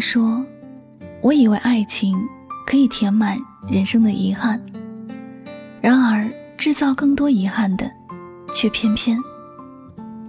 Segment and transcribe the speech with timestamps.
[0.00, 0.44] 说
[1.22, 2.16] ：“我以为爱情
[2.66, 3.36] 可以填满
[3.68, 4.60] 人生的遗憾，
[5.80, 7.90] 然而制造更多遗憾的，
[8.54, 9.18] 却偏偏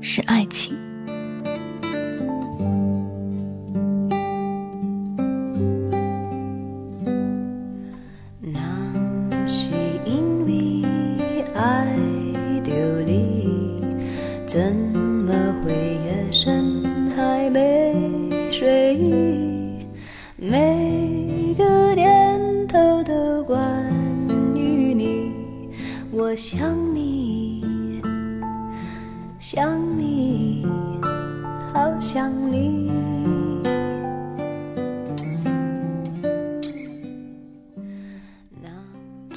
[0.00, 0.76] 是爱情。”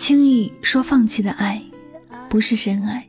[0.04, 1.64] 轻易说放弃的爱，
[2.28, 3.02] 不是深爱；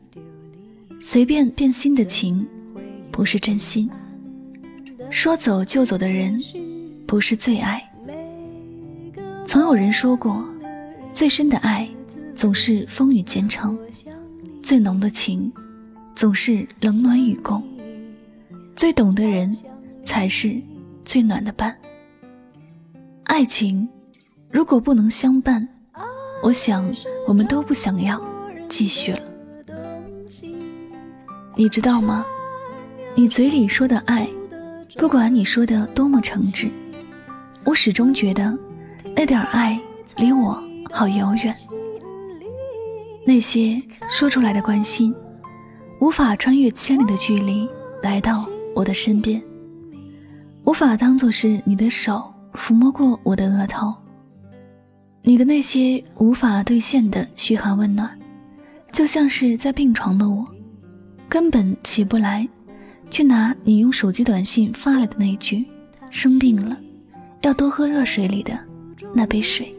[1.00, 2.46] 随便变心的情，
[3.10, 3.90] 不是真心。
[5.10, 6.40] 说走就走的人，
[7.04, 7.82] 不是最爱。
[9.44, 10.48] 曾有人说过，
[11.12, 11.90] 最深的爱。
[12.36, 13.76] 总是风雨兼程，
[14.62, 15.52] 最浓的情，
[16.14, 17.60] 总是冷暖与共。
[18.76, 19.52] 最懂的人，
[20.04, 20.62] 才是
[21.04, 21.76] 最暖的伴。
[23.24, 23.88] 爱情，
[24.48, 25.68] 如果不能相伴，
[26.44, 26.84] 我想
[27.26, 28.20] 我们都不想要
[28.68, 29.18] 继续了。
[31.56, 32.22] 你知道吗？
[33.14, 34.28] 你嘴里说的爱，
[34.98, 36.68] 不管你说的多么诚挚，
[37.64, 38.54] 我始终觉得
[39.16, 39.80] 那点爱
[40.18, 41.54] 离我好遥远。
[43.26, 45.14] 那些说出来的关心，
[45.98, 47.66] 无法穿越千里的距离
[48.02, 49.42] 来到我的身边，
[50.64, 52.22] 无法当做是你的手
[52.52, 53.94] 抚摸过我的额头。
[55.27, 58.11] 你的那些无法兑现的嘘寒问暖，
[58.92, 60.46] 就像是在病床的我，
[61.30, 62.46] 根本起不来，
[63.08, 65.64] 去拿你用手机短信发来的那句
[66.11, 66.77] “生病了，
[67.40, 68.58] 要多喝热水”里的
[69.14, 69.74] 那杯水。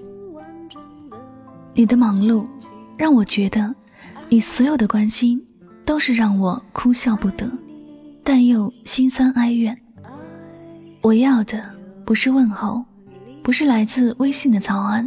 [1.75, 2.45] 你的忙碌。
[2.97, 3.75] 让我觉得，
[4.29, 5.45] 你所有的关心
[5.83, 7.45] 都是让我哭笑不得，
[8.23, 9.77] 但又心酸哀怨。
[11.01, 11.61] 我要的
[12.05, 12.81] 不是问候，
[13.43, 15.05] 不是来自微信的早安、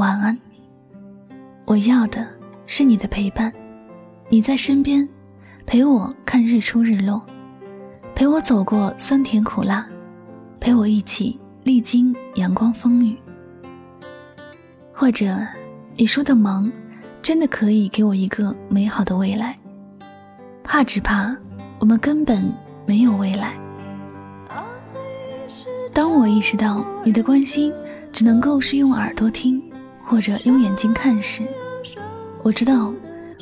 [0.00, 0.36] 晚安。
[1.66, 2.26] 我要的
[2.64, 3.52] 是你的陪伴，
[4.30, 5.06] 你在身边，
[5.66, 7.22] 陪我看日出日落，
[8.14, 9.86] 陪我走过酸甜苦辣，
[10.58, 13.14] 陪我一起历经阳光风雨。
[14.90, 15.36] 或者，
[15.94, 16.72] 你说的忙。
[17.22, 19.54] 真的可以给我一个美好的未来，
[20.64, 21.36] 怕只怕
[21.78, 22.50] 我们根本
[22.86, 23.52] 没有未来。
[25.92, 27.70] 当我意识到你的关心
[28.10, 29.62] 只能够是用耳朵听，
[30.10, 31.44] 或者用眼睛看时，
[32.42, 32.92] 我知道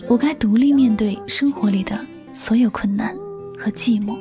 [0.06, 1.98] 我该独立面对生活里的
[2.34, 3.16] 所有困难
[3.58, 4.18] 和寂寞。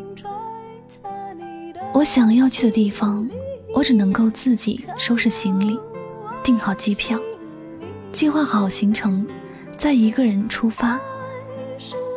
[1.94, 3.28] 我想要去的地方，
[3.74, 5.78] 我只能够自己收拾行李，
[6.42, 7.20] 订好机票，
[8.14, 9.28] 计划好行程。
[9.78, 10.98] 再一个人出发，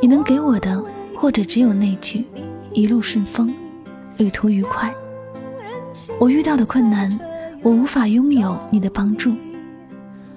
[0.00, 0.80] 你能给我的，
[1.16, 2.24] 或者只有那句
[2.72, 3.52] “一路顺风，
[4.16, 4.94] 旅途愉快”。
[6.20, 7.10] 我遇到的困难，
[7.62, 9.34] 我无法拥有你的帮助，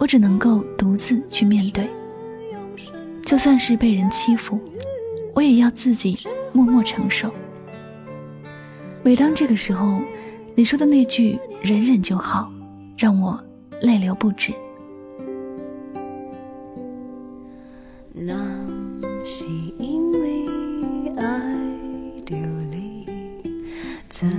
[0.04, 1.90] 我只能够独自去面对。
[3.26, 4.60] 就算是被人欺负，
[5.34, 6.20] 我也要自己
[6.52, 7.34] 默默承受。
[9.02, 10.02] 每当这个时候，
[10.56, 12.52] 你说的那句“忍忍就好”，
[13.00, 13.42] 让我
[13.80, 14.54] 泪流不止。
[18.12, 18.36] 那
[19.24, 19.46] 是
[19.80, 21.40] 因为爱
[22.28, 22.38] 流
[22.70, 23.06] 离，
[24.10, 24.30] 怎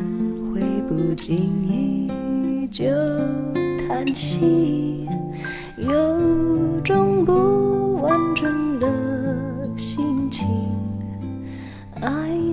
[0.52, 1.34] 会不经
[1.66, 2.84] 意就
[3.88, 5.08] 叹息？
[5.86, 8.88] 有种不完整的
[9.76, 10.46] 心情，
[12.00, 12.43] 爱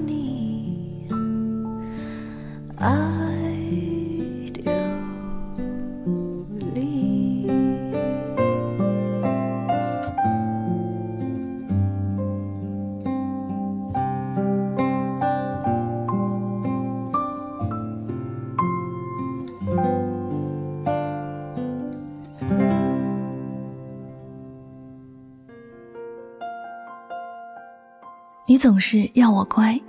[28.51, 29.79] 你总是要我乖，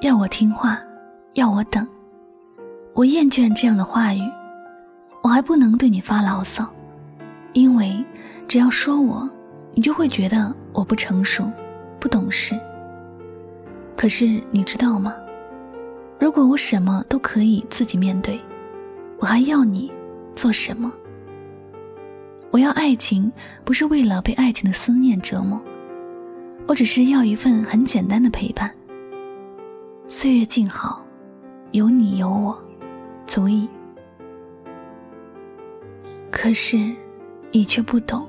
[0.00, 0.80] 要我听话，
[1.32, 1.84] 要我等。
[2.94, 4.20] 我厌倦这样的话语，
[5.24, 6.72] 我还不能对你发牢骚，
[7.52, 7.92] 因为
[8.46, 9.28] 只要说我，
[9.72, 11.50] 你就会觉得我不成熟、
[11.98, 12.56] 不懂事。
[13.96, 15.12] 可是你知道吗？
[16.20, 18.40] 如果我什么都可以自己面对，
[19.18, 19.90] 我还要你
[20.36, 20.92] 做什么？
[22.52, 23.32] 我要爱情，
[23.64, 25.60] 不是为了被爱情的思念折磨。
[26.66, 28.70] 我只是要一份很简单的陪伴。
[30.06, 31.04] 岁月静好，
[31.72, 32.56] 有你有我，
[33.26, 33.68] 足矣
[36.30, 36.76] 可是
[37.50, 38.26] 你却不懂。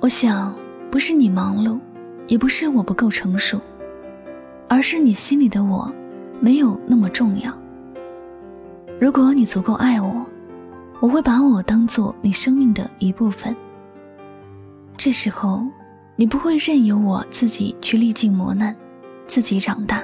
[0.00, 0.54] 我想，
[0.90, 1.78] 不是你忙碌，
[2.28, 3.60] 也不是我不够成熟，
[4.68, 5.92] 而是你心里的我
[6.40, 7.52] 没有那么重要。
[9.00, 10.24] 如果你足够爱我，
[11.00, 13.54] 我会把我当做你生命的一部分。
[14.96, 15.62] 这时候，
[16.18, 18.74] 你不会任由我自己去历尽磨难，
[19.26, 20.02] 自己长大。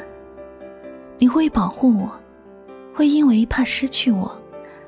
[1.19, 2.13] 你会保护我，
[2.93, 4.31] 会因为怕失去我，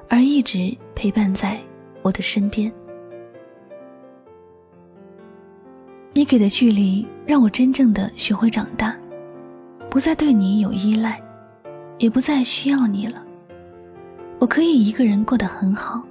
[0.07, 1.59] 而一直陪伴在
[2.03, 2.71] 我的身边。
[6.13, 8.95] 你给的距离让我真正的学会长大，
[9.89, 11.19] 不再对你有依赖，
[11.99, 13.25] 也不再需要你了。
[14.39, 16.03] 我可以一个人过得很好，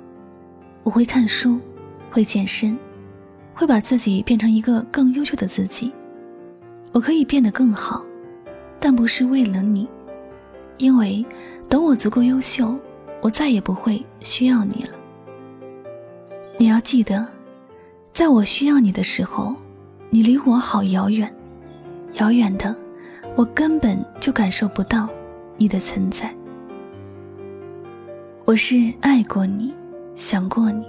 [0.81, 1.59] 我会看书，
[2.09, 2.75] 会健身，
[3.53, 5.91] 会把自己变成一个更优秀的自己。
[6.91, 8.03] 我可以变得更好，
[8.79, 9.87] 但不是为了你，
[10.77, 11.25] 因为
[11.67, 12.75] 等我足够优秀，
[13.21, 14.89] 我再也不会需要你了。
[16.57, 17.27] 你要记得，
[18.11, 19.55] 在我需要你的时候。
[20.15, 21.35] 你离我好遥远，
[22.19, 22.75] 遥远的，
[23.35, 25.09] 我根本就感受不到
[25.57, 26.31] 你的存在。
[28.45, 29.73] 我是爱过你，
[30.13, 30.85] 想过你，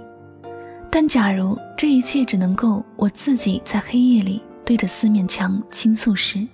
[0.97, 6.47] 但假如这一切只能够我自己在黑夜里对着四面墙倾诉时，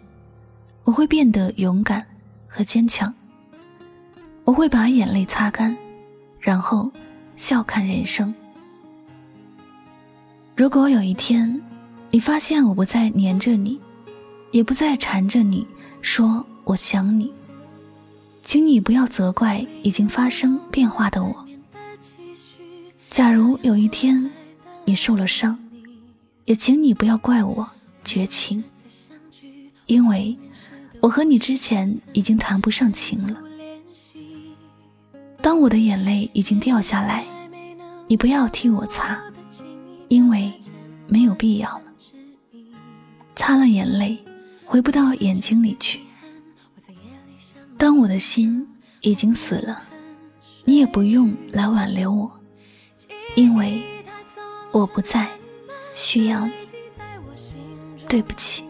[0.84, 2.04] 我会变得勇敢
[2.48, 3.14] 和坚强。
[4.44, 5.78] 我会把眼泪擦干，
[6.40, 6.90] 然后
[7.36, 8.34] 笑看人生。
[10.56, 11.62] 如果有一天，
[12.10, 13.80] 你发现我不再黏着你，
[14.50, 15.68] 也不再缠着你，
[16.02, 17.32] 说我想你，
[18.42, 21.48] 请你不要责怪已经发生变化的我。
[23.12, 24.31] 假如有一天
[24.86, 25.60] 你受了伤，
[26.46, 27.69] 也请你不要怪我
[28.06, 28.63] 绝情，
[29.86, 30.34] 因为
[31.02, 33.38] 我和你之前已经谈不上情了。
[35.42, 37.25] 当我的眼泪已经掉下来，
[38.08, 39.22] 你不要替我擦，
[40.07, 40.50] 因为
[41.10, 41.84] 没有必要了。
[43.36, 44.18] 擦了眼泪，
[44.64, 46.00] 回不到眼睛里去。
[47.78, 48.66] 当我的心
[49.02, 49.84] 已经死了，
[50.64, 52.31] 你也不用来挽留我，
[53.36, 53.83] 因为
[54.72, 55.28] 我不再
[55.94, 56.54] 需要你。
[58.07, 58.66] 对不起。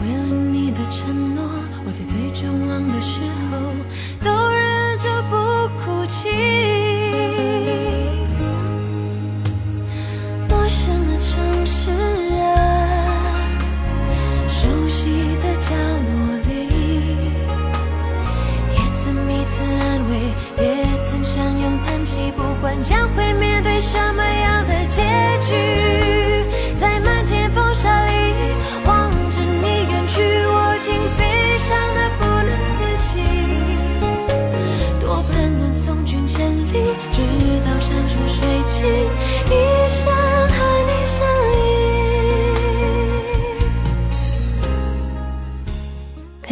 [0.00, 1.44] 为了你的承诺，
[1.84, 3.20] 我在最绝望的时
[3.50, 3.58] 候
[4.24, 4.49] 都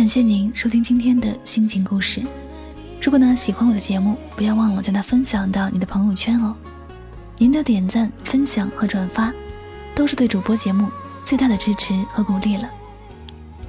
[0.09, 2.23] 感谢您收听今天的心情故事。
[3.03, 6.57] 如果呢喜欢我的节目，不要忘了将它分享到你的朋友圈哦。
[7.37, 9.31] 您的点赞、分享和转发，
[9.95, 10.89] 都是对主播节目
[11.27, 12.67] 最大的支持和鼓励了。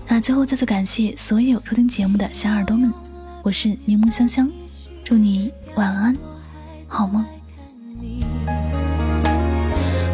[0.08, 2.89] 那最后再次感谢所有收听节目的小耳朵们，
[3.43, 4.50] 我是柠檬香香，
[5.03, 6.15] 祝你晚安，
[6.88, 7.25] 好梦。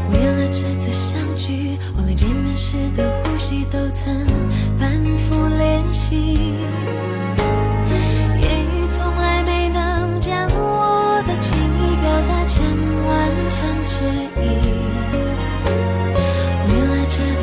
[0.10, 3.15] 为了这次相聚，我连见面时的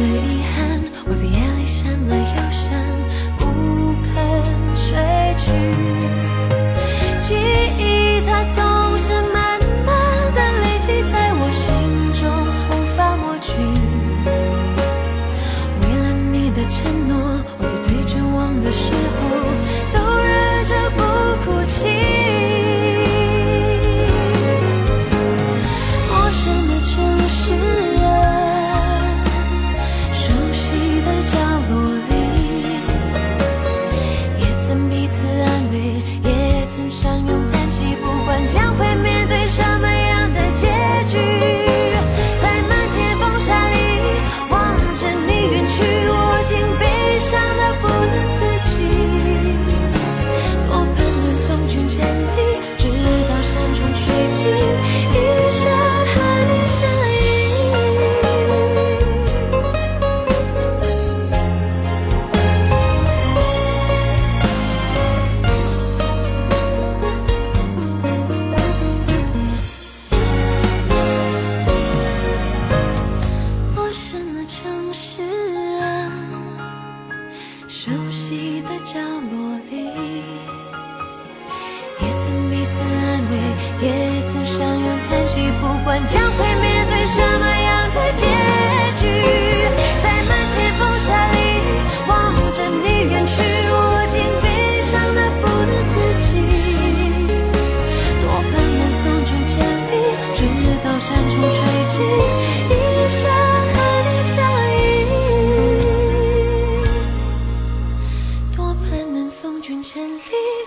[0.03, 0.42] place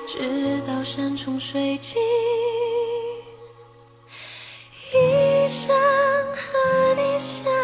[0.07, 2.01] 直到山穷水尽，
[4.93, 5.73] 一生
[6.33, 7.54] 和你相。